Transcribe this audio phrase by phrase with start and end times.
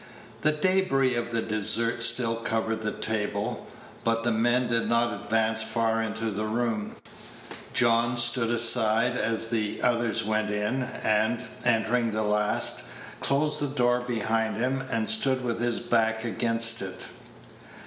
[0.41, 3.67] The débris of the dessert still covered the table,
[4.03, 6.95] but the men did not advance far into the room.
[7.75, 12.85] John stood aside as the others went in, and, entering the last,
[13.19, 17.05] closed the door behind him, and stood with his back against it.